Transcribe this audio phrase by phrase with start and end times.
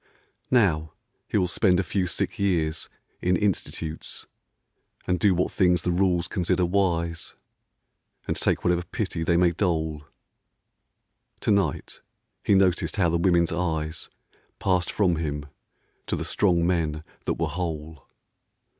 [0.49, 0.93] Now,
[1.27, 2.89] he will spend a few sick years
[3.21, 4.25] in institutes,
[5.05, 7.35] And do what things the rules consider wise,
[8.27, 10.05] And take whatever pity they may dole.
[11.41, 12.01] To night
[12.43, 14.09] he noticed how the women's eyes
[14.57, 15.45] Passed from him
[16.07, 18.07] to the strong men that were whole.